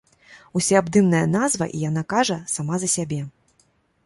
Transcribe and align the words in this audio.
Усёабдымная 0.59 1.21
назва, 1.35 1.67
і 1.75 1.83
яна 1.89 2.03
кажа 2.15 2.39
сама 2.55 2.75
за 2.83 2.89
сябе. 2.97 3.21